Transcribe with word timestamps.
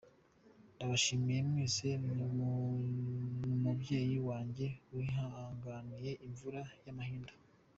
Ndabashimira 0.75 1.41
mwese 1.49 1.87
n’umubyeyi 2.15 4.17
wanjye 4.27 4.65
wihanganiye 4.95 6.11
imvura 6.27 6.61
y’amahindu. 6.85 7.33